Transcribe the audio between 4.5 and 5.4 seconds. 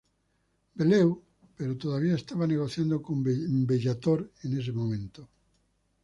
ese momento.